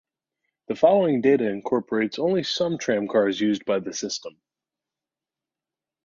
[0.65, 4.35] The following data incorporates only some tram cars used by the system.